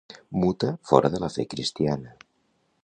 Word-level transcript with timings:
Muta 0.43 0.71
fora 0.91 1.11
de 1.15 1.21
la 1.25 1.31
fe 1.37 1.47
cristiana. 1.53 2.17